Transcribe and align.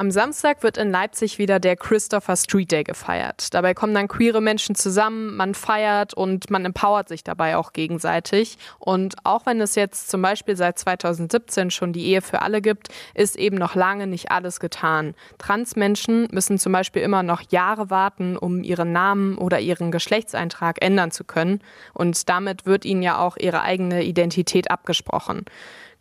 Am 0.00 0.10
Samstag 0.10 0.62
wird 0.62 0.78
in 0.78 0.90
Leipzig 0.90 1.36
wieder 1.36 1.60
der 1.60 1.76
Christopher 1.76 2.34
Street 2.34 2.72
Day 2.72 2.84
gefeiert. 2.84 3.52
Dabei 3.52 3.74
kommen 3.74 3.92
dann 3.92 4.08
queere 4.08 4.40
Menschen 4.40 4.74
zusammen, 4.74 5.36
man 5.36 5.52
feiert 5.52 6.14
und 6.14 6.48
man 6.48 6.64
empowert 6.64 7.06
sich 7.06 7.22
dabei 7.22 7.58
auch 7.58 7.74
gegenseitig. 7.74 8.56
Und 8.78 9.16
auch 9.24 9.44
wenn 9.44 9.60
es 9.60 9.74
jetzt 9.74 10.08
zum 10.08 10.22
Beispiel 10.22 10.56
seit 10.56 10.78
2017 10.78 11.70
schon 11.70 11.92
die 11.92 12.06
Ehe 12.06 12.22
für 12.22 12.40
alle 12.40 12.62
gibt, 12.62 12.88
ist 13.12 13.36
eben 13.36 13.58
noch 13.58 13.74
lange 13.74 14.06
nicht 14.06 14.30
alles 14.30 14.58
getan. 14.58 15.14
Transmenschen 15.36 16.28
müssen 16.30 16.58
zum 16.58 16.72
Beispiel 16.72 17.02
immer 17.02 17.22
noch 17.22 17.42
Jahre 17.50 17.90
warten, 17.90 18.38
um 18.38 18.62
ihren 18.62 18.92
Namen 18.92 19.36
oder 19.36 19.60
ihren 19.60 19.90
Geschlechtseintrag 19.90 20.82
ändern 20.82 21.10
zu 21.10 21.24
können. 21.24 21.60
Und 21.92 22.30
damit 22.30 22.64
wird 22.64 22.86
ihnen 22.86 23.02
ja 23.02 23.18
auch 23.18 23.36
ihre 23.36 23.60
eigene 23.60 24.02
Identität 24.02 24.70
abgesprochen. 24.70 25.44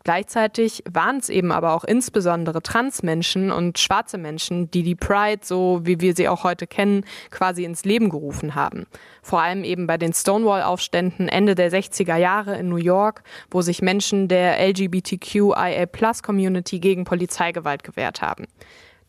Gleichzeitig 0.03 0.83
waren 0.89 1.17
es 1.17 1.29
eben 1.29 1.51
aber 1.51 1.73
auch 1.73 1.83
insbesondere 1.83 2.61
Transmenschen 2.61 3.51
und 3.51 3.79
schwarze 3.79 4.17
Menschen, 4.17 4.71
die 4.71 4.83
die 4.83 4.95
Pride, 4.95 5.41
so 5.43 5.81
wie 5.83 5.99
wir 5.99 6.15
sie 6.15 6.29
auch 6.29 6.43
heute 6.43 6.67
kennen, 6.67 7.03
quasi 7.31 7.65
ins 7.65 7.85
Leben 7.85 8.09
gerufen 8.09 8.53
haben. 8.55 8.85
Vor 9.21 9.41
allem 9.41 9.63
eben 9.63 9.85
bei 9.87 9.97
den 9.97 10.13
Stonewall-Aufständen 10.13 11.27
Ende 11.27 11.55
der 11.55 11.71
60er 11.71 12.15
Jahre 12.15 12.57
in 12.57 12.69
New 12.69 12.77
York, 12.77 13.23
wo 13.51 13.61
sich 13.61 13.81
Menschen 13.81 14.29
der 14.29 14.57
LGBTQIA-Plus-Community 14.69 16.79
gegen 16.79 17.03
Polizeigewalt 17.03 17.83
gewehrt 17.83 18.21
haben. 18.21 18.45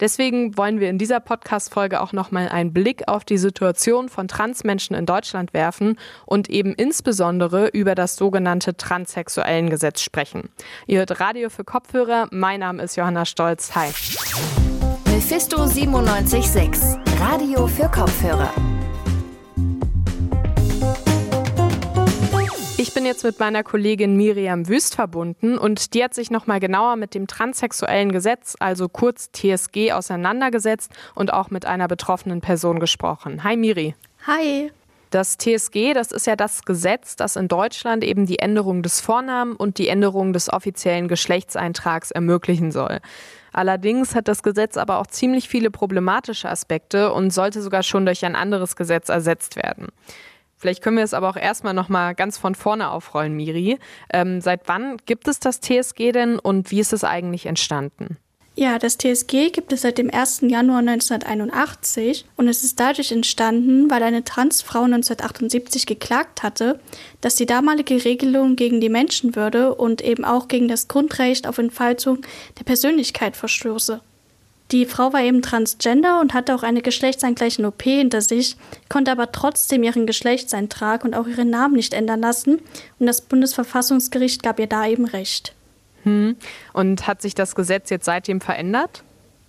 Deswegen 0.00 0.56
wollen 0.56 0.80
wir 0.80 0.88
in 0.88 0.98
dieser 0.98 1.20
Podcast-Folge 1.20 2.00
auch 2.00 2.12
nochmal 2.12 2.48
einen 2.48 2.72
Blick 2.72 3.06
auf 3.06 3.24
die 3.24 3.38
Situation 3.38 4.08
von 4.08 4.28
Transmenschen 4.28 4.96
in 4.96 5.06
Deutschland 5.06 5.54
werfen 5.54 5.98
und 6.26 6.48
eben 6.48 6.74
insbesondere 6.74 7.68
über 7.68 7.94
das 7.94 8.16
sogenannte 8.16 8.76
Transsexuellengesetz 8.76 10.00
sprechen. 10.00 10.48
Ihr 10.86 10.98
hört 10.98 11.20
Radio 11.20 11.50
für 11.50 11.64
Kopfhörer. 11.64 12.28
Mein 12.30 12.60
Name 12.60 12.82
ist 12.82 12.96
Johanna 12.96 13.24
Stolz. 13.24 13.74
Hi. 13.74 13.88
Mephisto 15.06 15.66
976. 15.66 16.98
Radio 17.20 17.66
für 17.66 17.88
Kopfhörer. 17.88 18.79
Bin 23.00 23.06
jetzt 23.06 23.24
mit 23.24 23.40
meiner 23.40 23.62
Kollegin 23.62 24.14
Miriam 24.14 24.68
Wüst 24.68 24.94
verbunden 24.94 25.56
und 25.56 25.94
die 25.94 26.04
hat 26.04 26.12
sich 26.12 26.30
nochmal 26.30 26.60
genauer 26.60 26.96
mit 26.96 27.14
dem 27.14 27.26
transsexuellen 27.26 28.12
Gesetz, 28.12 28.56
also 28.60 28.90
kurz 28.90 29.30
TSG, 29.32 29.92
auseinandergesetzt 29.92 30.92
und 31.14 31.32
auch 31.32 31.48
mit 31.48 31.64
einer 31.64 31.88
betroffenen 31.88 32.42
Person 32.42 32.78
gesprochen. 32.78 33.42
Hi 33.42 33.56
Miri. 33.56 33.94
Hi. 34.26 34.70
Das 35.08 35.38
TSG, 35.38 35.94
das 35.94 36.12
ist 36.12 36.26
ja 36.26 36.36
das 36.36 36.66
Gesetz, 36.66 37.16
das 37.16 37.36
in 37.36 37.48
Deutschland 37.48 38.04
eben 38.04 38.26
die 38.26 38.38
Änderung 38.38 38.82
des 38.82 39.00
Vornamen 39.00 39.56
und 39.56 39.78
die 39.78 39.88
Änderung 39.88 40.34
des 40.34 40.52
offiziellen 40.52 41.08
Geschlechtseintrags 41.08 42.10
ermöglichen 42.10 42.70
soll. 42.70 43.00
Allerdings 43.50 44.14
hat 44.14 44.28
das 44.28 44.42
Gesetz 44.42 44.76
aber 44.76 44.98
auch 44.98 45.06
ziemlich 45.06 45.48
viele 45.48 45.70
problematische 45.70 46.50
Aspekte 46.50 47.14
und 47.14 47.30
sollte 47.30 47.62
sogar 47.62 47.82
schon 47.82 48.04
durch 48.04 48.26
ein 48.26 48.36
anderes 48.36 48.76
Gesetz 48.76 49.08
ersetzt 49.08 49.56
werden. 49.56 49.88
Vielleicht 50.60 50.82
können 50.82 50.98
wir 50.98 51.04
es 51.04 51.14
aber 51.14 51.30
auch 51.30 51.36
erstmal 51.36 51.72
nochmal 51.72 52.14
ganz 52.14 52.36
von 52.36 52.54
vorne 52.54 52.90
aufrollen, 52.90 53.34
Miri. 53.34 53.78
Ähm, 54.12 54.42
seit 54.42 54.68
wann 54.68 54.98
gibt 55.06 55.26
es 55.26 55.40
das 55.40 55.60
TSG 55.60 56.12
denn 56.12 56.38
und 56.38 56.70
wie 56.70 56.80
ist 56.80 56.92
es 56.92 57.02
eigentlich 57.02 57.46
entstanden? 57.46 58.18
Ja, 58.56 58.78
das 58.78 58.98
TSG 58.98 59.48
gibt 59.52 59.72
es 59.72 59.80
seit 59.82 59.96
dem 59.96 60.12
1. 60.12 60.42
Januar 60.42 60.80
1981 60.80 62.26
und 62.36 62.46
es 62.46 62.62
ist 62.62 62.78
dadurch 62.78 63.10
entstanden, 63.10 63.90
weil 63.90 64.02
eine 64.02 64.22
Transfrau 64.22 64.82
1978 64.82 65.86
geklagt 65.86 66.42
hatte, 66.42 66.78
dass 67.22 67.36
die 67.36 67.46
damalige 67.46 68.04
Regelung 68.04 68.56
gegen 68.56 68.82
die 68.82 68.90
Menschenwürde 68.90 69.74
und 69.74 70.02
eben 70.02 70.26
auch 70.26 70.48
gegen 70.48 70.68
das 70.68 70.88
Grundrecht 70.88 71.46
auf 71.46 71.56
Entfaltung 71.56 72.18
der 72.58 72.64
Persönlichkeit 72.64 73.34
verstoße. 73.34 74.02
Die 74.72 74.86
Frau 74.86 75.12
war 75.12 75.22
eben 75.22 75.42
transgender 75.42 76.20
und 76.20 76.32
hatte 76.32 76.54
auch 76.54 76.62
eine 76.62 76.80
geschlechtsangleichende 76.80 77.68
OP 77.68 77.82
hinter 77.82 78.20
sich, 78.20 78.56
konnte 78.88 79.10
aber 79.10 79.32
trotzdem 79.32 79.82
ihren 79.82 80.06
Geschlechtseintrag 80.06 81.04
und 81.04 81.14
auch 81.14 81.26
ihren 81.26 81.50
Namen 81.50 81.74
nicht 81.74 81.92
ändern 81.92 82.20
lassen 82.20 82.60
und 82.98 83.06
das 83.06 83.20
Bundesverfassungsgericht 83.20 84.42
gab 84.42 84.60
ihr 84.60 84.68
da 84.68 84.86
eben 84.86 85.06
recht. 85.06 85.54
Hm. 86.04 86.36
Und 86.72 87.06
hat 87.06 87.20
sich 87.20 87.34
das 87.34 87.54
Gesetz 87.54 87.90
jetzt 87.90 88.04
seitdem 88.04 88.40
verändert? 88.40 89.02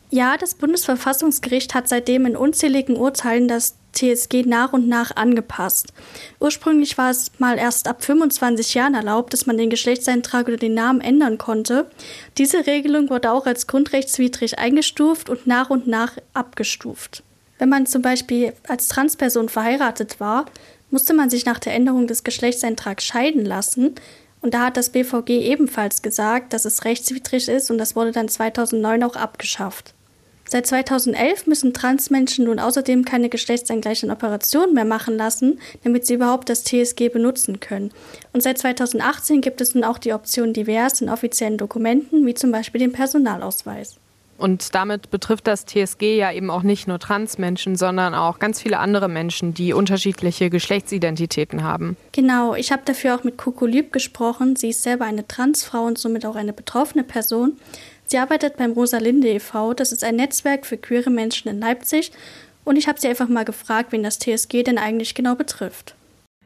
Ja, 0.09 0.35
das 0.37 0.55
Bundesverfassungsgericht 0.55 1.73
hat 1.73 1.87
seitdem 1.87 2.25
in 2.25 2.35
unzähligen 2.35 2.97
Urteilen 2.97 3.47
das 3.47 3.75
TSG 3.93 4.45
nach 4.45 4.73
und 4.73 4.87
nach 4.87 5.15
angepasst. 5.15 5.93
Ursprünglich 6.39 6.97
war 6.97 7.11
es 7.11 7.31
mal 7.39 7.57
erst 7.57 7.87
ab 7.87 8.03
25 8.03 8.73
Jahren 8.73 8.93
erlaubt, 8.93 9.33
dass 9.33 9.45
man 9.45 9.57
den 9.57 9.69
Geschlechtseintrag 9.69 10.47
oder 10.47 10.57
den 10.57 10.73
Namen 10.73 11.01
ändern 11.01 11.37
konnte. 11.37 11.89
Diese 12.37 12.65
Regelung 12.65 13.09
wurde 13.09 13.31
auch 13.31 13.45
als 13.45 13.67
grundrechtswidrig 13.67 14.59
eingestuft 14.59 15.29
und 15.29 15.47
nach 15.47 15.69
und 15.69 15.87
nach 15.87 16.17
abgestuft. 16.33 17.23
Wenn 17.59 17.69
man 17.69 17.85
zum 17.85 18.01
Beispiel 18.01 18.53
als 18.67 18.87
Transperson 18.87 19.47
verheiratet 19.47 20.19
war, 20.19 20.45
musste 20.89 21.13
man 21.13 21.29
sich 21.29 21.45
nach 21.45 21.59
der 21.59 21.73
Änderung 21.73 22.07
des 22.07 22.23
Geschlechtseintrags 22.23 23.03
scheiden 23.05 23.45
lassen. 23.45 23.95
Und 24.41 24.53
da 24.53 24.65
hat 24.65 24.77
das 24.77 24.89
BVG 24.89 25.29
ebenfalls 25.29 26.01
gesagt, 26.01 26.53
dass 26.53 26.65
es 26.65 26.85
rechtswidrig 26.85 27.47
ist 27.47 27.69
und 27.69 27.77
das 27.77 27.95
wurde 27.95 28.11
dann 28.11 28.27
2009 28.27 29.03
auch 29.03 29.15
abgeschafft. 29.15 29.93
Seit 30.53 30.67
2011 30.67 31.47
müssen 31.47 31.73
Transmenschen 31.73 32.43
nun 32.43 32.59
außerdem 32.59 33.05
keine 33.05 33.29
geschlechtsangleichenden 33.29 34.13
Operationen 34.13 34.73
mehr 34.73 34.83
machen 34.83 35.15
lassen, 35.15 35.61
damit 35.85 36.05
sie 36.05 36.15
überhaupt 36.15 36.49
das 36.49 36.65
TSG 36.65 37.07
benutzen 37.07 37.61
können. 37.61 37.91
Und 38.33 38.43
seit 38.43 38.57
2018 38.57 39.39
gibt 39.39 39.61
es 39.61 39.75
nun 39.75 39.85
auch 39.85 39.97
die 39.97 40.11
Option 40.11 40.51
divers 40.51 40.99
in 40.99 41.07
offiziellen 41.07 41.57
Dokumenten, 41.57 42.25
wie 42.25 42.33
zum 42.33 42.51
Beispiel 42.51 42.79
den 42.79 42.91
Personalausweis. 42.91 43.95
Und 44.37 44.75
damit 44.75 45.09
betrifft 45.09 45.47
das 45.47 45.65
TSG 45.67 46.17
ja 46.17 46.33
eben 46.33 46.49
auch 46.49 46.63
nicht 46.63 46.85
nur 46.85 46.99
Transmenschen, 46.99 47.77
sondern 47.77 48.13
auch 48.13 48.39
ganz 48.39 48.59
viele 48.59 48.79
andere 48.79 49.07
Menschen, 49.07 49.53
die 49.53 49.71
unterschiedliche 49.71 50.49
Geschlechtsidentitäten 50.49 51.63
haben. 51.63 51.95
Genau, 52.11 52.55
ich 52.55 52.73
habe 52.73 52.81
dafür 52.83 53.15
auch 53.15 53.23
mit 53.23 53.37
Coco 53.37 53.67
Lieb 53.67 53.93
gesprochen. 53.93 54.57
Sie 54.57 54.69
ist 54.69 54.83
selber 54.83 55.05
eine 55.05 55.25
Transfrau 55.27 55.83
und 55.83 55.97
somit 55.97 56.25
auch 56.25 56.35
eine 56.35 56.51
betroffene 56.51 57.05
Person. 57.05 57.57
Sie 58.11 58.17
arbeitet 58.17 58.57
beim 58.57 58.73
Rosalinde 58.73 59.29
e.V., 59.29 59.73
das 59.73 59.93
ist 59.93 60.03
ein 60.03 60.17
Netzwerk 60.17 60.65
für 60.65 60.75
queere 60.75 61.09
Menschen 61.09 61.47
in 61.47 61.61
Leipzig. 61.61 62.11
Und 62.65 62.75
ich 62.75 62.89
habe 62.89 62.99
sie 62.99 63.07
einfach 63.07 63.29
mal 63.29 63.45
gefragt, 63.45 63.93
wen 63.93 64.03
das 64.03 64.19
TSG 64.19 64.63
denn 64.63 64.77
eigentlich 64.77 65.15
genau 65.15 65.35
betrifft. 65.35 65.95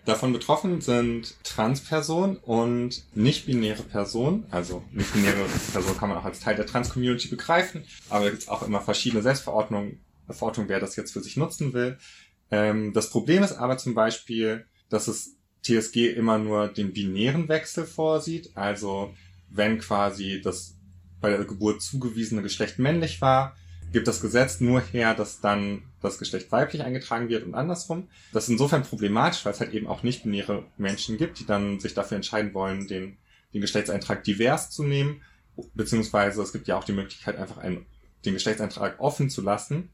Davon 0.05 0.31
betroffen 0.31 0.81
sind 0.81 1.33
Transpersonen 1.43 2.37
und 2.37 3.03
nicht-binäre 3.15 3.81
Personen. 3.81 4.45
Also 4.51 4.83
nicht-binäre 4.91 5.43
Personen 5.73 5.97
kann 5.97 6.09
man 6.09 6.19
auch 6.19 6.25
als 6.25 6.39
Teil 6.39 6.55
der 6.55 6.67
Trans-Community 6.67 7.29
begreifen, 7.29 7.83
aber 8.11 8.25
da 8.25 8.29
gibt 8.29 8.43
es 8.43 8.47
auch 8.47 8.61
immer 8.61 8.81
verschiedene 8.81 9.23
Selbstverordnungen, 9.23 10.05
Verordnungen, 10.29 10.69
wer 10.69 10.79
das 10.79 10.95
jetzt 10.95 11.13
für 11.13 11.21
sich 11.21 11.35
nutzen 11.35 11.73
will. 11.73 11.97
Ähm, 12.51 12.93
das 12.93 13.09
Problem 13.09 13.41
ist 13.41 13.53
aber 13.53 13.79
zum 13.79 13.95
Beispiel, 13.95 14.67
dass 14.89 15.07
es 15.07 15.35
TSG 15.63 16.13
immer 16.15 16.37
nur 16.37 16.67
den 16.67 16.93
binären 16.93 17.49
Wechsel 17.49 17.87
vorsieht. 17.87 18.55
Also 18.55 19.15
wenn 19.49 19.79
quasi 19.79 20.41
das 20.43 20.74
bei 21.25 21.35
der 21.35 21.43
Geburt 21.43 21.81
zugewiesene 21.81 22.43
Geschlecht 22.43 22.77
männlich 22.77 23.19
war, 23.19 23.55
gibt 23.91 24.07
das 24.07 24.21
Gesetz 24.21 24.59
nur 24.59 24.79
her, 24.79 25.15
dass 25.15 25.41
dann 25.41 25.81
das 25.99 26.19
Geschlecht 26.19 26.51
weiblich 26.51 26.83
eingetragen 26.83 27.29
wird 27.29 27.43
und 27.43 27.55
andersrum. 27.55 28.09
Das 28.31 28.43
ist 28.43 28.51
insofern 28.51 28.83
problematisch, 28.83 29.43
weil 29.43 29.53
es 29.53 29.59
halt 29.59 29.73
eben 29.73 29.87
auch 29.87 30.03
nicht-binäre 30.03 30.65
Menschen 30.77 31.17
gibt, 31.17 31.39
die 31.39 31.47
dann 31.47 31.79
sich 31.79 31.95
dafür 31.95 32.17
entscheiden 32.17 32.53
wollen, 32.53 32.87
den, 32.87 33.17
den 33.55 33.61
Geschlechtseintrag 33.61 34.23
divers 34.23 34.69
zu 34.69 34.83
nehmen. 34.83 35.23
Beziehungsweise 35.73 36.43
es 36.43 36.53
gibt 36.53 36.67
ja 36.67 36.77
auch 36.77 36.83
die 36.83 36.93
Möglichkeit, 36.93 37.37
einfach 37.37 37.57
einen, 37.57 37.87
den 38.23 38.35
Geschlechtseintrag 38.35 38.99
offen 38.99 39.31
zu 39.31 39.41
lassen. 39.41 39.89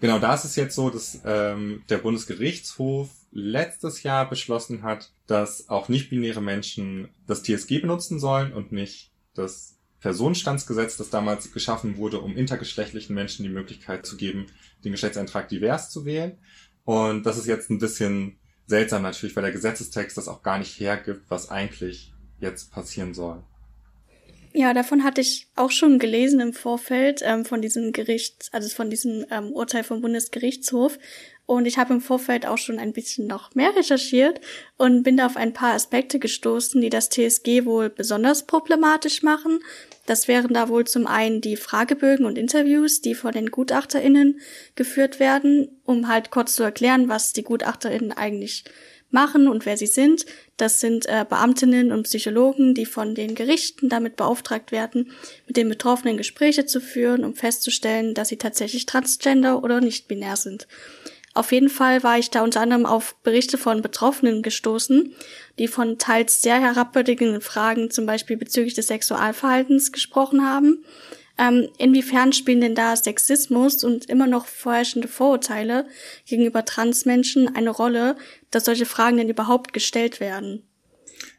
Genau 0.00 0.20
da 0.20 0.32
ist 0.32 0.44
es 0.44 0.54
jetzt 0.54 0.76
so, 0.76 0.90
dass 0.90 1.22
ähm, 1.24 1.82
der 1.88 1.98
Bundesgerichtshof 1.98 3.08
letztes 3.32 4.04
Jahr 4.04 4.30
beschlossen 4.30 4.84
hat, 4.84 5.10
dass 5.26 5.68
auch 5.70 5.88
nicht-binäre 5.88 6.40
Menschen 6.40 7.08
das 7.26 7.42
TSG 7.42 7.80
benutzen 7.80 8.20
sollen 8.20 8.52
und 8.52 8.70
nicht 8.70 9.10
das 9.34 9.77
Personenstandsgesetz, 10.00 10.96
das 10.96 11.10
damals 11.10 11.52
geschaffen 11.52 11.96
wurde, 11.96 12.20
um 12.20 12.36
intergeschlechtlichen 12.36 13.14
Menschen 13.14 13.42
die 13.42 13.48
Möglichkeit 13.48 14.06
zu 14.06 14.16
geben, 14.16 14.46
den 14.84 14.92
Geschlechtseintrag 14.92 15.48
divers 15.48 15.90
zu 15.90 16.04
wählen. 16.04 16.38
Und 16.84 17.24
das 17.24 17.36
ist 17.36 17.46
jetzt 17.46 17.70
ein 17.70 17.78
bisschen 17.78 18.38
seltsam 18.66 19.02
natürlich, 19.02 19.34
weil 19.34 19.42
der 19.42 19.52
Gesetzestext 19.52 20.16
das 20.16 20.28
auch 20.28 20.42
gar 20.42 20.58
nicht 20.58 20.78
hergibt, 20.78 21.22
was 21.28 21.50
eigentlich 21.50 22.12
jetzt 22.40 22.70
passieren 22.70 23.14
soll. 23.14 23.42
Ja, 24.54 24.72
davon 24.72 25.04
hatte 25.04 25.20
ich 25.20 25.48
auch 25.56 25.70
schon 25.70 25.98
gelesen 25.98 26.40
im 26.40 26.52
Vorfeld 26.52 27.20
ähm, 27.22 27.44
von 27.44 27.60
diesem 27.60 27.92
Gericht, 27.92 28.48
also 28.52 28.68
von 28.74 28.90
diesem 28.90 29.26
ähm, 29.30 29.52
Urteil 29.52 29.84
vom 29.84 30.00
Bundesgerichtshof. 30.00 30.98
Und 31.44 31.66
ich 31.66 31.78
habe 31.78 31.94
im 31.94 32.00
Vorfeld 32.00 32.46
auch 32.46 32.58
schon 32.58 32.78
ein 32.78 32.92
bisschen 32.92 33.26
noch 33.26 33.54
mehr 33.54 33.74
recherchiert 33.76 34.40
und 34.76 35.02
bin 35.02 35.16
da 35.16 35.26
auf 35.26 35.36
ein 35.36 35.52
paar 35.52 35.74
Aspekte 35.74 36.18
gestoßen, 36.18 36.80
die 36.80 36.90
das 36.90 37.08
TSG 37.08 37.64
wohl 37.64 37.88
besonders 37.88 38.46
problematisch 38.46 39.22
machen. 39.22 39.60
Das 40.08 40.26
wären 40.26 40.54
da 40.54 40.70
wohl 40.70 40.86
zum 40.86 41.06
einen 41.06 41.42
die 41.42 41.56
Fragebögen 41.56 42.24
und 42.24 42.38
Interviews, 42.38 43.02
die 43.02 43.14
von 43.14 43.32
den 43.32 43.50
GutachterInnen 43.50 44.40
geführt 44.74 45.20
werden, 45.20 45.68
um 45.84 46.08
halt 46.08 46.30
kurz 46.30 46.54
zu 46.54 46.62
erklären, 46.62 47.10
was 47.10 47.34
die 47.34 47.42
GutachterInnen 47.42 48.12
eigentlich 48.12 48.64
machen 49.10 49.48
und 49.48 49.66
wer 49.66 49.76
sie 49.76 49.86
sind. 49.86 50.24
Das 50.56 50.80
sind 50.80 51.04
äh, 51.04 51.26
Beamtinnen 51.28 51.92
und 51.92 52.04
Psychologen, 52.04 52.72
die 52.72 52.86
von 52.86 53.14
den 53.14 53.34
Gerichten 53.34 53.90
damit 53.90 54.16
beauftragt 54.16 54.72
werden, 54.72 55.12
mit 55.46 55.58
den 55.58 55.68
Betroffenen 55.68 56.16
Gespräche 56.16 56.64
zu 56.64 56.80
führen, 56.80 57.22
um 57.22 57.34
festzustellen, 57.34 58.14
dass 58.14 58.28
sie 58.28 58.38
tatsächlich 58.38 58.86
transgender 58.86 59.62
oder 59.62 59.82
nicht 59.82 60.08
binär 60.08 60.36
sind. 60.36 60.66
Auf 61.38 61.52
jeden 61.52 61.68
Fall 61.68 62.02
war 62.02 62.18
ich 62.18 62.30
da 62.30 62.42
unter 62.42 62.62
anderem 62.62 62.84
auf 62.84 63.14
Berichte 63.22 63.58
von 63.58 63.80
Betroffenen 63.80 64.42
gestoßen, 64.42 65.14
die 65.60 65.68
von 65.68 65.96
teils 65.96 66.42
sehr 66.42 66.60
herabwürdigenden 66.60 67.40
Fragen, 67.40 67.92
zum 67.92 68.06
Beispiel 68.06 68.36
bezüglich 68.36 68.74
des 68.74 68.88
Sexualverhaltens, 68.88 69.92
gesprochen 69.92 70.44
haben. 70.44 70.84
Ähm, 71.38 71.68
inwiefern 71.78 72.32
spielen 72.32 72.60
denn 72.60 72.74
da 72.74 72.96
Sexismus 72.96 73.84
und 73.84 74.06
immer 74.06 74.26
noch 74.26 74.46
vorherrschende 74.46 75.06
Vorurteile 75.06 75.86
gegenüber 76.26 76.64
Transmenschen 76.64 77.54
eine 77.54 77.70
Rolle, 77.70 78.16
dass 78.50 78.64
solche 78.64 78.84
Fragen 78.84 79.18
denn 79.18 79.28
überhaupt 79.28 79.72
gestellt 79.72 80.18
werden? 80.18 80.64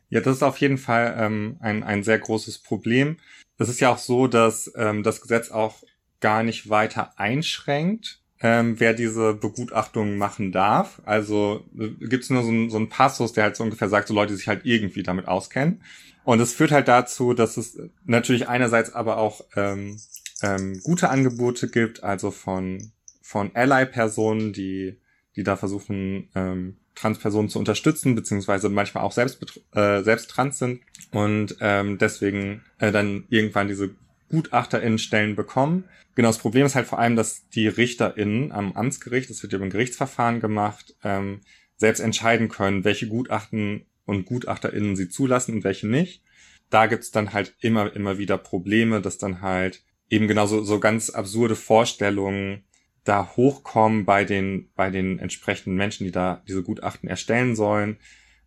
Ja, 0.10 0.22
das 0.22 0.38
ist 0.38 0.44
auf 0.44 0.60
jeden 0.60 0.78
Fall 0.78 1.14
ähm, 1.20 1.58
ein, 1.60 1.84
ein 1.84 2.04
sehr 2.06 2.20
großes 2.20 2.60
Problem. 2.60 3.18
Es 3.58 3.68
ist 3.68 3.82
ja 3.82 3.92
auch 3.92 3.98
so, 3.98 4.28
dass 4.28 4.72
ähm, 4.78 5.04
das 5.04 5.20
Gesetz 5.20 5.52
auch 5.52 5.84
gar 6.22 6.44
nicht 6.44 6.70
weiter 6.70 7.20
einschränkt, 7.20 8.22
ähm, 8.42 8.80
wer 8.80 8.94
diese 8.94 9.34
Begutachtung 9.34 10.18
machen 10.18 10.52
darf. 10.52 11.02
Also 11.06 11.66
äh, 11.78 11.90
gibt 12.08 12.24
es 12.24 12.30
nur 12.30 12.44
so, 12.44 12.52
ein, 12.52 12.70
so 12.70 12.78
einen 12.78 12.90
Passus, 12.90 13.34
der 13.34 13.44
halt 13.44 13.56
so 13.56 13.64
ungefähr 13.64 13.90
sagt, 13.90 14.08
so 14.08 14.14
Leute, 14.14 14.34
die 14.34 14.38
sich 14.38 14.48
halt 14.48 14.66
irgendwie 14.66 15.04
damit 15.04 15.28
auskennen. 15.28 15.82
Und 16.24 16.40
es 16.40 16.54
führt 16.54 16.72
halt 16.72 16.88
dazu, 16.88 17.34
dass 17.34 17.58
es 17.58 17.80
natürlich 18.06 18.48
einerseits 18.48 18.94
aber 18.94 19.18
auch 19.18 19.42
ähm, 19.56 19.98
ähm, 20.42 20.80
gute 20.84 21.10
Angebote 21.10 21.70
gibt, 21.70 22.04
also 22.04 22.32
von, 22.32 22.92
von 23.22 23.52
Ally-Personen, 23.56 24.54
die, 24.54 24.98
die 25.36 25.44
da 25.44 25.56
versuchen, 25.56 26.30
ähm, 26.36 26.78
Transpersonen 26.96 27.50
zu 27.50 27.60
unterstützen, 27.60 28.16
beziehungsweise 28.16 28.70
manchmal 28.70 29.04
auch 29.04 29.12
selbst, 29.14 29.62
äh, 29.74 30.02
selbst 30.04 30.30
trans 30.30 30.60
sind 30.60 30.82
und 31.12 31.56
ähm, 31.62 31.98
deswegen 31.98 32.64
äh, 32.78 32.92
dann 32.92 33.26
irgendwann 33.30 33.70
diese 33.70 33.96
GutachterInnen-Stellen 34.30 35.36
bekommen. 35.36 35.86
Genau, 36.16 36.30
das 36.30 36.38
Problem 36.38 36.66
ist 36.66 36.76
halt 36.76 36.88
vor 36.88 37.00
allem, 37.00 37.16
dass 37.16 37.48
die 37.50 37.68
RichterInnen 37.68 38.52
am 38.52 38.74
Amtsgericht, 38.74 39.30
das 39.30 39.42
wird 39.42 39.54
ja 39.54 39.60
ein 39.60 39.70
Gerichtsverfahren 39.70 40.40
gemacht, 40.40 40.96
ähm, 41.04 41.42
selbst 41.78 42.00
entscheiden 42.00 42.50
können, 42.50 42.84
welche 42.84 43.08
Gutachten 43.08 43.86
und 44.06 44.26
GutachterInnen 44.26 44.96
sie 44.96 45.10
zulassen 45.10 45.56
und 45.56 45.64
welche 45.64 45.88
nicht. 45.88 46.24
Da 46.70 46.88
gibt's 46.88 47.12
dann 47.12 47.34
halt 47.34 47.56
immer, 47.62 47.96
immer 47.96 48.18
wieder 48.18 48.38
Probleme, 48.38 49.02
dass 49.02 49.18
dann 49.18 49.42
halt 49.42 49.84
eben 50.10 50.28
genauso 50.28 50.64
so 50.64 50.80
ganz 50.80 51.10
absurde 51.10 51.56
Vorstellungen 51.56 52.64
da 53.04 53.32
hochkommen 53.36 54.06
bei 54.06 54.26
den, 54.26 54.70
bei 54.76 54.90
den 54.90 55.20
entsprechenden 55.20 55.78
Menschen, 55.78 56.04
die 56.04 56.12
da 56.12 56.44
diese 56.48 56.64
Gutachten 56.64 57.10
erstellen 57.10 57.56
sollen. 57.56 57.98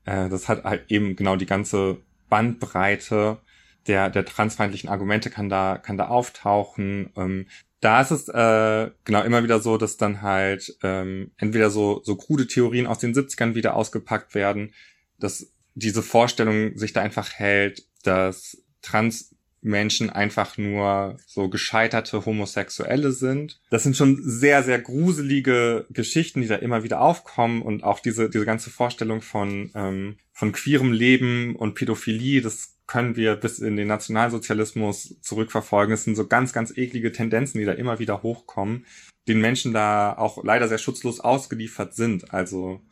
Äh, 0.05 0.29
das 0.29 0.49
hat 0.49 0.65
halt 0.65 0.85
eben 0.91 1.17
genau 1.17 1.37
die 1.37 1.47
ganze 1.47 1.99
Bandbreite 2.29 3.39
der, 3.87 4.11
der 4.11 4.25
transfeindlichen 4.25 4.89
Argumente 4.89 5.31
kann 5.31 5.49
da, 5.49 5.79
kann 5.79 5.97
da 5.97 6.09
auftauchen. 6.09 7.11
Ähm, 7.17 7.47
da 7.81 8.01
ist 8.01 8.13
es 8.13 8.29
äh, 8.29 8.91
genau 9.05 9.23
immer 9.23 9.43
wieder 9.43 9.59
so, 9.59 9.77
dass 9.77 9.97
dann 9.97 10.23
halt 10.23 10.77
ähm, 10.83 11.33
entweder 11.37 11.69
so, 11.69 12.01
so 12.05 12.17
krude 12.17 12.47
Theorien 12.47 12.87
aus 12.87 13.01
den 13.01 13.13
70ern 13.13 13.55
wieder 13.55 13.75
ausgepackt 13.75 14.35
werden, 14.35 14.73
dass 15.19 15.53
diese 15.75 16.03
Vorstellung 16.03 16.77
sich 16.77 16.93
da 16.93 17.03
einfach 17.03 17.33
hält, 17.33 17.85
dass 18.05 18.63
Transmenschen 18.83 20.11
einfach 20.11 20.59
nur 20.59 21.17
so 21.27 21.49
gescheiterte 21.49 22.25
Homosexuelle 22.25 23.11
sind. 23.11 23.61
Das 23.71 23.83
sind 23.83 23.97
schon 23.97 24.21
sehr, 24.23 24.63
sehr 24.63 24.79
gruselige 24.79 25.87
Geschichten, 25.91 26.41
die 26.41 26.49
da 26.49 26.57
immer 26.57 26.85
wieder 26.85 27.01
aufkommen 27.01 27.63
und 27.63 27.83
auch 27.83 27.99
diese, 27.99 28.31
diese 28.31 28.45
ganze 28.45 28.71
Vorstellung 28.71 29.23
von, 29.23 29.73
ähm, 29.75 30.19
von 30.33 30.53
queerem 30.53 30.93
Leben 30.93 31.57
und 31.57 31.75
Pädophilie, 31.75 32.43
das 32.43 32.77
können 32.93 33.17
wir 33.17 33.37
bis 33.37 33.59
in 33.59 33.77
den 33.77 33.89
Nationalsozialismus 33.89 35.17
zurückverfolgen. 35.23 35.95
Es 35.95 36.05
sind 36.05 36.15
so 36.15 36.27
ganz, 36.27 36.53
ganz 36.53 36.77
eklige 36.77 37.11
Tendenzen, 37.11 37.59
die 37.59 37.65
da 37.65 37.73
immer 37.73 37.99
wieder 38.01 38.23
hochkommen, 38.23 38.85
den 39.27 39.41
Menschen 39.41 39.73
da 39.73 40.13
auch 40.13 40.45
leider 40.45 40.69
sehr 40.69 40.77
schutzlos 40.77 41.19
ausgeliefert 41.19 41.95
sind. 41.95 42.35
Also 42.35 42.83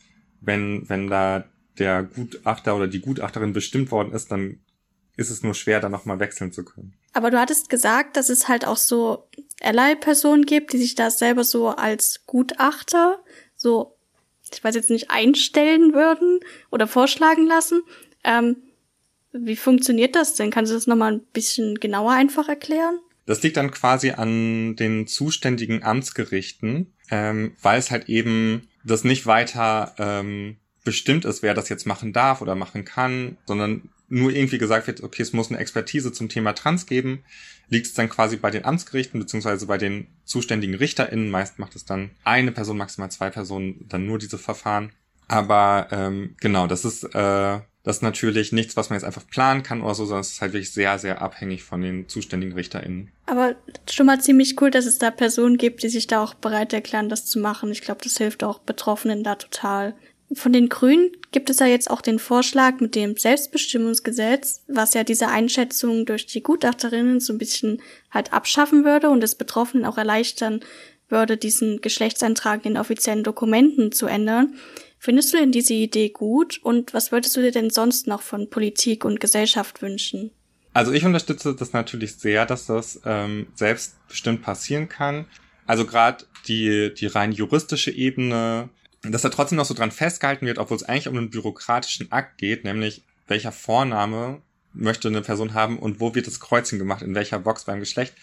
wenn, 0.41 0.88
wenn 0.88 1.08
da 1.08 1.44
der 1.79 2.05
Gutachter 2.05 2.76
oder 2.76 2.88
die 2.88 3.02
Gutachterin 3.02 3.52
bestimmt 3.52 3.91
worden 3.91 4.14
ist, 4.14 4.32
dann 4.32 4.61
ist 5.19 5.29
es 5.29 5.43
nur 5.43 5.52
schwer, 5.52 5.81
da 5.81 5.91
nochmal 5.91 6.19
wechseln 6.19 6.50
zu 6.50 6.64
können. 6.64 6.94
Aber 7.12 7.31
du 7.31 7.38
hattest 7.38 7.69
gesagt, 7.69 8.17
dass 8.17 8.31
es 8.31 8.49
halt 8.49 8.67
auch 8.67 8.79
so 8.79 9.29
Ally-Personen 9.61 10.47
gibt, 10.47 10.73
die 10.73 10.79
sich 10.79 10.94
da 10.94 11.11
selber 11.11 11.44
so 11.44 11.69
als 11.69 12.25
Gutachter 12.25 13.23
so, 13.55 13.99
ich 14.50 14.64
weiß 14.64 14.76
jetzt 14.76 14.88
nicht, 14.88 15.11
einstellen 15.11 15.93
würden 15.93 16.41
oder 16.70 16.87
vorschlagen 16.87 17.47
lassen. 17.47 17.82
Ähm, 18.25 18.56
wie 19.32 19.56
funktioniert 19.56 20.17
das 20.17 20.35
denn? 20.35 20.50
Kannst 20.50 20.71
du 20.71 20.77
das 20.77 20.87
nochmal 20.87 21.12
ein 21.12 21.21
bisschen 21.32 21.77
genauer 21.77 22.12
einfach 22.12 22.49
erklären? 22.49 22.99
Das 23.27 23.43
liegt 23.43 23.56
dann 23.56 23.71
quasi 23.71 24.11
an 24.11 24.77
den 24.77 25.06
zuständigen 25.06 25.82
Amtsgerichten, 25.82 26.93
ähm, 27.11 27.55
weil 27.62 27.79
es 27.79 27.91
halt 27.91 28.09
eben 28.09 28.69
das 28.85 29.05
nicht 29.05 29.27
weiter 29.27 29.94
ähm, 29.99 30.56
bestimmt 30.85 31.25
ist, 31.25 31.43
wer 31.43 31.55
das 31.55 31.69
jetzt 31.69 31.87
machen 31.87 32.12
darf 32.12 32.41
oder 32.41 32.55
machen 32.55 32.85
kann, 32.85 33.37
sondern 33.47 33.91
nur 34.09 34.32
irgendwie 34.32 34.59
gesagt 34.59 34.88
wird, 34.88 35.03
okay, 35.03 35.23
es 35.23 35.33
muss 35.33 35.50
eine 35.50 35.61
Expertise 35.61 36.12
zum 36.12 36.29
Thema 36.29 36.53
Trans 36.53 36.87
geben, 36.87 37.23
liegt 37.69 37.87
es 37.87 37.94
dann 37.94 38.09
quasi 38.09 38.37
bei 38.37 38.50
den 38.50 38.65
Amtsgerichten 38.65 39.21
beziehungsweise 39.21 39.67
bei 39.67 39.79
den 39.79 40.09
zuständigen 40.25 40.75
RichterInnen. 40.75 41.31
Meist 41.31 41.61
macht 41.61 41.76
es 41.76 41.85
dann 41.85 42.11
eine 42.25 42.50
Person, 42.50 42.79
maximal 42.79 43.11
zwei 43.11 43.31
Personen, 43.31 43.87
dann 43.88 44.06
nur 44.06 44.19
diese 44.19 44.38
Verfahren. 44.38 44.91
Aber 45.29 45.87
ähm, 45.93 46.35
genau, 46.41 46.67
das 46.67 46.85
ist 46.85 47.05
äh, 47.15 47.61
das 47.90 47.96
ist 47.96 48.02
natürlich 48.02 48.52
nichts, 48.52 48.76
was 48.76 48.88
man 48.88 48.96
jetzt 48.96 49.04
einfach 49.04 49.26
planen 49.26 49.64
kann 49.64 49.82
oder 49.82 49.96
so, 49.96 50.04
sondern 50.04 50.20
es 50.20 50.32
ist 50.32 50.40
halt 50.40 50.52
wirklich 50.52 50.72
sehr, 50.72 50.96
sehr 51.00 51.20
abhängig 51.20 51.64
von 51.64 51.81
den 51.81 52.08
zuständigen 52.08 52.54
RichterInnen. 52.54 53.10
Aber 53.26 53.56
schon 53.90 54.06
mal 54.06 54.20
ziemlich 54.20 54.60
cool, 54.60 54.70
dass 54.70 54.87
es 54.87 54.98
da 54.98 55.10
Personen 55.10 55.56
gibt, 55.56 55.82
die 55.82 55.88
sich 55.88 56.06
da 56.06 56.22
auch 56.22 56.34
bereit 56.34 56.72
erklären, 56.72 57.08
das 57.08 57.26
zu 57.26 57.40
machen. 57.40 57.72
Ich 57.72 57.82
glaube, 57.82 58.00
das 58.04 58.16
hilft 58.16 58.44
auch 58.44 58.60
Betroffenen 58.60 59.25
da 59.25 59.34
total. 59.34 59.96
Von 60.32 60.52
den 60.52 60.69
Grünen 60.69 61.10
gibt 61.32 61.50
es 61.50 61.58
ja 61.58 61.66
jetzt 61.66 61.90
auch 61.90 62.00
den 62.00 62.20
Vorschlag 62.20 62.78
mit 62.78 62.94
dem 62.94 63.16
Selbstbestimmungsgesetz, 63.16 64.62
was 64.69 64.94
ja 64.94 65.02
diese 65.02 65.26
Einschätzung 65.26 66.06
durch 66.06 66.26
die 66.26 66.44
Gutachterinnen 66.44 67.19
so 67.19 67.32
ein 67.32 67.38
bisschen 67.38 67.82
halt 68.12 68.32
abschaffen 68.32 68.84
würde 68.84 69.10
und 69.10 69.25
es 69.25 69.34
Betroffenen 69.34 69.84
auch 69.84 69.98
erleichtern 69.98 70.60
würde, 71.08 71.37
diesen 71.37 71.81
Geschlechtseintrag 71.81 72.64
in 72.64 72.76
offiziellen 72.76 73.25
Dokumenten 73.25 73.90
zu 73.90 74.06
ändern. 74.06 74.54
Findest 75.00 75.32
du 75.32 75.38
denn 75.38 75.50
diese 75.50 75.75
Idee 75.75 76.11
gut 76.11 76.61
und 76.62 76.94
was 76.94 77.11
würdest 77.11 77.37
du 77.37 77.41
dir 77.41 77.50
denn 77.50 77.70
sonst 77.70 78.06
noch 78.06 78.23
von 78.23 78.49
Politik 78.50 79.05
und 79.05 79.19
Gesellschaft 79.19 79.82
wünschen? 79.82 80.31
Also 80.73 80.93
ich 80.93 81.05
unterstütze 81.05 81.56
das 81.56 81.73
natürlich 81.73 82.14
sehr, 82.14 82.47
dass 82.47 82.67
das 82.67 83.00
ähm, 83.05 83.49
selbstbestimmt 83.55 84.43
passieren 84.43 84.88
kann. 84.88 85.26
Also 85.67 85.85
gerade 85.85 86.25
die, 86.47 86.94
die 86.94 87.06
rein 87.06 87.32
juristische 87.32 87.90
Ebene 87.90 88.69
dass 89.02 89.23
da 89.23 89.30
trotzdem 89.30 89.57
noch 89.57 89.64
so 89.64 89.75
dran 89.75 89.90
festgehalten 89.90 90.47
wird, 90.47 90.59
obwohl 90.59 90.76
es 90.76 90.83
eigentlich 90.83 91.09
um 91.09 91.16
einen 91.16 91.30
bürokratischen 91.30 92.12
Akt 92.12 92.38
geht, 92.38 92.64
nämlich 92.64 93.02
welcher 93.26 93.52
Vorname 93.52 94.42
möchte 94.73 95.09
eine 95.09 95.23
Person 95.23 95.54
haben 95.54 95.78
und 95.78 96.00
wo 96.00 96.14
wird 96.14 96.26
das 96.26 96.40
Kreuzchen 96.40 96.78
gemacht, 96.78 97.02
in 97.02 97.14
welcher 97.14 97.38
Box 97.38 97.64
beim 97.64 97.80
Geschlecht. 97.80 98.14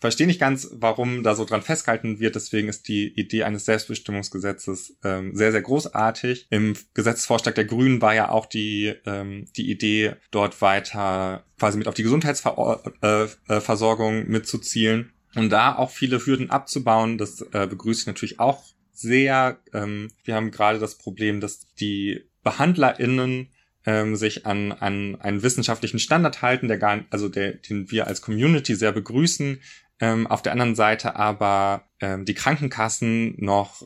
Verstehe 0.00 0.26
nicht 0.26 0.40
ganz, 0.40 0.68
warum 0.72 1.22
da 1.22 1.34
so 1.34 1.44
dran 1.44 1.62
festgehalten 1.62 2.20
wird. 2.20 2.34
Deswegen 2.34 2.68
ist 2.68 2.88
die 2.88 3.08
Idee 3.18 3.44
eines 3.44 3.64
Selbstbestimmungsgesetzes 3.64 4.96
ähm, 5.04 5.34
sehr, 5.34 5.52
sehr 5.52 5.62
großartig. 5.62 6.46
Im 6.50 6.74
Gesetzesvorschlag 6.94 7.54
der 7.54 7.64
Grünen 7.64 8.02
war 8.02 8.14
ja 8.14 8.30
auch 8.30 8.46
die, 8.46 8.94
ähm, 9.06 9.46
die 9.56 9.70
Idee, 9.70 10.16
dort 10.30 10.60
weiter 10.60 11.44
quasi 11.58 11.78
mit 11.78 11.88
auf 11.88 11.94
die 11.94 12.02
Gesundheitsversorgung 12.02 14.14
äh, 14.14 14.20
äh, 14.20 14.24
mitzuzielen 14.24 15.12
und 15.34 15.50
da 15.50 15.76
auch 15.76 15.90
viele 15.90 16.24
Hürden 16.24 16.50
abzubauen. 16.50 17.18
Das 17.18 17.42
äh, 17.52 17.66
begrüße 17.66 18.02
ich 18.02 18.06
natürlich 18.06 18.40
auch 18.40 18.64
sehr, 18.92 19.58
ähm, 19.72 20.10
wir 20.24 20.34
haben 20.34 20.50
gerade 20.50 20.78
das 20.78 20.96
Problem, 20.96 21.40
dass 21.40 21.72
die 21.74 22.24
BehandlerInnen 22.42 23.48
ähm, 23.84 24.16
sich 24.16 24.46
an, 24.46 24.72
an 24.72 25.20
einen 25.20 25.42
wissenschaftlichen 25.42 25.98
Standard 25.98 26.42
halten, 26.42 26.68
der 26.68 26.78
gar, 26.78 27.04
also 27.10 27.28
der, 27.28 27.52
den 27.52 27.90
wir 27.90 28.06
als 28.06 28.20
Community 28.20 28.74
sehr 28.74 28.92
begrüßen. 28.92 29.60
Ähm, 30.00 30.26
auf 30.26 30.42
der 30.42 30.52
anderen 30.52 30.74
Seite 30.74 31.16
aber 31.16 31.88
ähm, 32.00 32.24
die 32.24 32.34
Krankenkassen 32.34 33.34
noch 33.38 33.82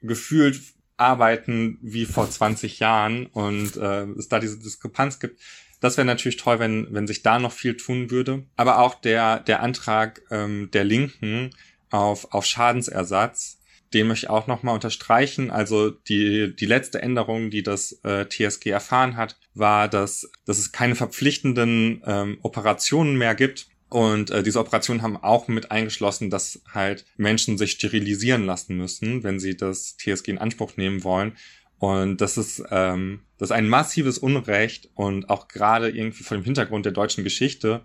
gefühlt 0.00 0.60
arbeiten 0.96 1.78
wie 1.82 2.04
vor 2.04 2.28
20 2.30 2.78
Jahren 2.80 3.26
und 3.26 3.76
äh, 3.76 4.04
es 4.18 4.28
da 4.28 4.40
diese 4.40 4.58
Diskrepanz 4.58 5.20
gibt. 5.20 5.40
Das 5.80 5.96
wäre 5.96 6.04
natürlich 6.04 6.36
toll, 6.36 6.58
wenn, 6.58 6.88
wenn 6.90 7.06
sich 7.06 7.22
da 7.22 7.38
noch 7.38 7.52
viel 7.52 7.76
tun 7.76 8.10
würde. 8.10 8.44
Aber 8.56 8.78
auch 8.78 8.94
der, 8.94 9.40
der 9.40 9.62
Antrag 9.62 10.22
ähm, 10.30 10.70
der 10.72 10.84
Linken 10.84 11.50
auf, 11.90 12.32
auf 12.32 12.44
Schadensersatz 12.44 13.58
den 13.94 14.06
möchte 14.06 14.26
ich 14.26 14.30
auch 14.30 14.46
nochmal 14.46 14.74
unterstreichen. 14.74 15.50
Also 15.50 15.90
die, 15.90 16.54
die 16.54 16.66
letzte 16.66 17.02
Änderung, 17.02 17.50
die 17.50 17.62
das 17.62 18.00
äh, 18.04 18.26
TSG 18.26 18.70
erfahren 18.70 19.16
hat, 19.16 19.36
war, 19.54 19.88
dass, 19.88 20.30
dass 20.46 20.58
es 20.58 20.72
keine 20.72 20.94
verpflichtenden 20.94 22.02
ähm, 22.06 22.38
Operationen 22.42 23.16
mehr 23.16 23.34
gibt. 23.34 23.68
Und 23.92 24.30
äh, 24.30 24.42
diese 24.42 24.58
Operationen 24.58 25.02
haben 25.02 25.18
auch 25.18 25.48
mit 25.48 25.70
eingeschlossen, 25.70 26.30
dass 26.30 26.62
halt 26.72 27.04
Menschen 27.18 27.58
sich 27.58 27.72
sterilisieren 27.72 28.46
lassen 28.46 28.74
müssen, 28.78 29.22
wenn 29.22 29.38
sie 29.38 29.54
das 29.54 29.98
TSG 29.98 30.28
in 30.28 30.38
Anspruch 30.38 30.78
nehmen 30.78 31.04
wollen. 31.04 31.36
Und 31.78 32.22
das 32.22 32.38
ist, 32.38 32.62
ähm, 32.70 33.20
das 33.36 33.48
ist 33.50 33.52
ein 33.52 33.68
massives 33.68 34.16
Unrecht 34.16 34.88
und 34.94 35.28
auch 35.28 35.46
gerade 35.46 35.90
irgendwie 35.90 36.22
vor 36.22 36.38
dem 36.38 36.44
Hintergrund 36.44 36.86
der 36.86 36.92
deutschen 36.92 37.22
Geschichte 37.22 37.84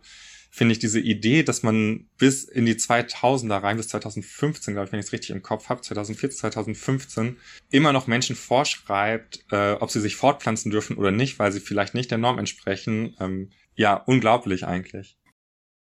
finde 0.50 0.72
ich 0.72 0.80
diese 0.80 1.02
Idee, 1.02 1.44
dass 1.44 1.62
man 1.62 2.08
bis 2.18 2.46
in 2.46 2.66
die 2.66 2.76
2000er 2.76 3.62
rein, 3.62 3.76
bis 3.76 3.90
2015, 3.90 4.76
glaube 4.76 4.86
ich, 4.86 4.92
wenn 4.94 5.00
ich 5.02 5.08
es 5.08 5.12
richtig 5.12 5.32
im 5.32 5.44
Kopf 5.44 5.68
habe, 5.68 5.82
2014, 5.82 6.40
2015, 6.40 7.38
immer 7.70 7.92
noch 7.92 8.08
Menschen 8.08 8.38
vorschreibt, 8.38 9.44
äh, 9.52 9.74
ob 9.74 9.92
sie 9.92 10.00
sich 10.00 10.16
fortpflanzen 10.16 10.72
dürfen 10.72 10.96
oder 10.96 11.12
nicht, 11.12 11.38
weil 11.38 11.52
sie 11.52 11.60
vielleicht 11.60 11.94
nicht 11.96 12.12
der 12.12 12.18
Norm 12.18 12.40
entsprechen. 12.40 13.14
Ähm, 13.20 13.50
ja, 13.76 13.96
unglaublich 13.96 14.66
eigentlich. 14.66 15.18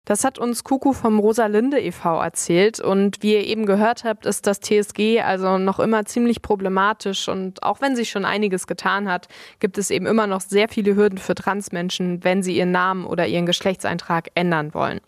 Das 0.07 0.23
hat 0.23 0.39
uns 0.39 0.63
Kuku 0.63 0.93
vom 0.93 1.19
Rosalinde 1.19 1.81
e.V. 1.81 2.23
erzählt 2.23 2.79
und 2.79 3.25
wie 3.25 3.35
ihr 3.35 3.45
eben 3.45 3.67
gehört 3.67 4.05
habt, 4.05 4.25
ist 4.25 4.47
das 4.47 4.61
TSG 4.61 5.21
also 5.21 5.59
noch 5.59 5.81
immer 5.81 6.05
ziemlich 6.05 6.43
problematisch 6.43 7.29
und 7.29 7.65
auch 7.65 7.81
wenn 7.81 7.97
sich 7.97 8.09
schon 8.09 8.25
einiges 8.25 8.69
getan 8.69 9.11
hat, 9.11 9.27
gibt 9.59 9.79
es 9.79 9.91
eben 9.91 10.07
immer 10.07 10.29
noch 10.29 10.41
sehr 10.41 10.69
viele 10.69 10.95
Hürden 10.95 11.19
für 11.19 11.35
Transmenschen, 11.35 12.23
wenn 12.23 12.45
sie 12.45 12.57
ihren 12.57 12.71
Namen 12.71 13.05
oder 13.05 13.27
ihren 13.27 13.47
Geschlechtseintrag 13.47 14.29
ändern 14.37 14.75
wollen. 14.75 15.01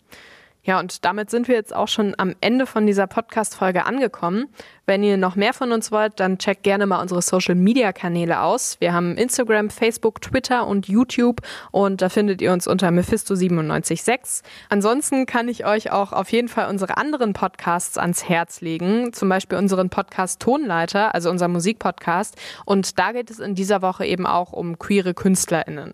Ja, 0.61 0.77
und 0.79 1.05
damit 1.05 1.29
sind 1.29 1.47
wir 1.47 1.55
jetzt 1.55 1.73
auch 1.73 1.87
schon 1.87 2.15
am 2.17 2.35
Ende 2.41 2.65
von 2.65 2.85
dieser 2.85 3.07
Podcast-Folge 3.07 3.85
angekommen. 3.85 4.47
Wenn 4.85 5.03
ihr 5.03 5.15
noch 5.15 5.37
mehr 5.37 5.53
von 5.53 5.71
uns 5.71 5.89
wollt, 5.91 6.19
dann 6.19 6.37
checkt 6.37 6.63
gerne 6.63 6.85
mal 6.85 7.01
unsere 7.01 7.21
Social-Media-Kanäle 7.21 8.41
aus. 8.41 8.75
Wir 8.81 8.91
haben 8.91 9.15
Instagram, 9.15 9.69
Facebook, 9.69 10.21
Twitter 10.21 10.67
und 10.67 10.89
YouTube 10.89 11.41
und 11.71 12.01
da 12.01 12.09
findet 12.09 12.41
ihr 12.41 12.51
uns 12.51 12.67
unter 12.67 12.89
Mephisto976. 12.89 14.41
Ansonsten 14.67 15.25
kann 15.25 15.47
ich 15.47 15.65
euch 15.65 15.91
auch 15.91 16.11
auf 16.11 16.29
jeden 16.31 16.49
Fall 16.49 16.69
unsere 16.69 16.97
anderen 16.97 17.31
Podcasts 17.31 17.97
ans 17.97 18.27
Herz 18.27 18.59
legen, 18.59 19.13
zum 19.13 19.29
Beispiel 19.29 19.57
unseren 19.57 19.89
Podcast 19.89 20.41
Tonleiter, 20.41 21.15
also 21.15 21.29
unser 21.29 21.47
Musikpodcast. 21.47 22.35
Und 22.65 22.99
da 22.99 23.13
geht 23.13 23.31
es 23.31 23.39
in 23.39 23.55
dieser 23.55 23.81
Woche 23.81 24.05
eben 24.05 24.27
auch 24.27 24.51
um 24.51 24.77
queere 24.77 25.13
KünstlerInnen. 25.13 25.93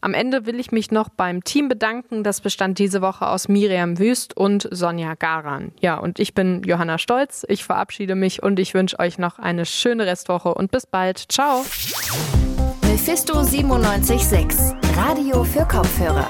Am 0.00 0.14
Ende 0.14 0.46
will 0.46 0.58
ich 0.58 0.72
mich 0.72 0.90
noch 0.90 1.10
beim 1.10 1.44
Team 1.44 1.68
bedanken. 1.68 2.24
Das 2.24 2.40
bestand 2.40 2.78
diese 2.78 3.02
Woche 3.02 3.26
aus 3.26 3.48
Miriam 3.48 3.98
Wüst 3.98 4.36
und 4.36 4.66
Sonja 4.70 5.14
Garan. 5.14 5.72
Ja, 5.80 5.98
und 5.98 6.18
ich 6.18 6.34
bin 6.34 6.62
Johanna 6.64 6.98
Stolz. 6.98 7.44
Ich 7.48 7.64
verabschiede 7.64 8.14
mich 8.14 8.42
und 8.42 8.58
ich 8.58 8.72
wünsche 8.72 8.98
euch 8.98 9.18
noch 9.18 9.38
eine 9.38 9.66
schöne 9.66 10.06
Restwoche 10.06 10.54
und 10.54 10.70
bis 10.70 10.86
bald. 10.86 11.30
Ciao. 11.30 11.64
Mephisto 12.82 13.34
976, 13.34 14.74
Radio 14.96 15.44
für 15.44 15.66
Kopfhörer. 15.66 16.28